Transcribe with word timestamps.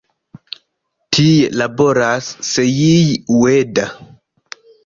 Tie 1.17 1.51
laboras 1.61 2.31
Seiji 2.49 3.37
Ueda. 3.43 3.89